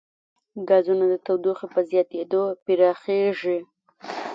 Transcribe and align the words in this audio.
ګازونه 0.69 1.05
د 1.09 1.13
تودوخې 1.25 1.67
په 1.73 1.79
زیاتېدو 1.89 2.43
پراخېږي. 2.63 3.59